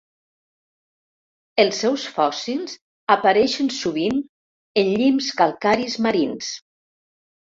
Els 1.63 1.81
seus 1.83 2.05
fòssils 2.15 2.73
apareixen 3.15 3.69
sovint 3.75 4.17
en 4.83 4.89
llims 4.93 5.31
calcaris 5.43 5.99
marins. 6.07 6.49